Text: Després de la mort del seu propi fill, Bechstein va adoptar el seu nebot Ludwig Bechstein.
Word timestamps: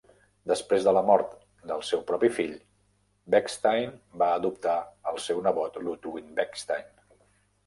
Després 0.51 0.85
de 0.85 0.93
la 0.97 1.01
mort 1.09 1.35
del 1.71 1.83
seu 1.89 2.01
propi 2.11 2.29
fill, 2.37 2.55
Bechstein 3.35 3.93
va 4.23 4.31
adoptar 4.39 4.75
el 5.13 5.21
seu 5.27 5.45
nebot 5.51 5.79
Ludwig 5.85 6.35
Bechstein. 6.43 6.91